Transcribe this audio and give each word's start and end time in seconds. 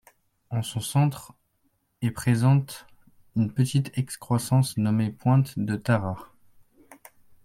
En 0.49 0.63
son 0.63 0.79
centre, 0.79 1.35
est 2.01 2.09
présente 2.09 2.87
une 3.35 3.53
petite 3.53 3.95
excroissance 3.99 4.75
nommée 4.77 5.11
pointe 5.11 5.59
de 5.59 5.75
Tahara'a. 5.75 6.17